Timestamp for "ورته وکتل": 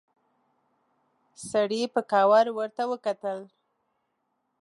2.59-3.39